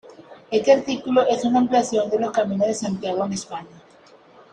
Este 0.49 0.71
artículo 0.73 1.27
es 1.27 1.45
una 1.45 1.59
ampliación 1.59 2.09
de 2.09 2.17
los 2.17 2.31
Caminos 2.31 2.65
de 2.65 2.73
Santiago 2.73 3.23
en 3.23 3.33
España. 3.33 3.67